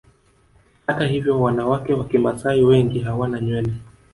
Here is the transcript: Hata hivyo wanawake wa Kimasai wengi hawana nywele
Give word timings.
Hata 0.87 1.07
hivyo 1.07 1.41
wanawake 1.41 1.93
wa 1.93 2.05
Kimasai 2.05 2.63
wengi 2.63 2.99
hawana 2.99 3.41
nywele 3.41 3.73